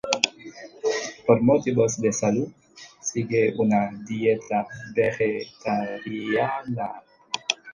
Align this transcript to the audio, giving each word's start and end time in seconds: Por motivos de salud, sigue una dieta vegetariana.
Por 1.27 1.41
motivos 1.43 2.01
de 2.01 2.11
salud, 2.11 2.49
sigue 3.01 3.53
una 3.55 3.91
dieta 4.07 4.65
vegetariana. 4.95 7.03